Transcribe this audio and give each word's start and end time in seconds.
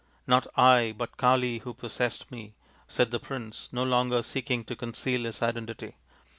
"Not 0.25 0.47
I, 0.57 0.95
but 0.97 1.15
Kali 1.17 1.59
who 1.59 1.75
possessed 1.75 2.31
me," 2.31 2.53
said 2.87 3.11
the 3.11 3.19
prince, 3.19 3.69
no 3.71 3.83
longer 3.83 4.23
seeking 4.23 4.63
to 4.63 4.75
conceal 4.75 5.25
his 5.25 5.43
identity. 5.43 5.95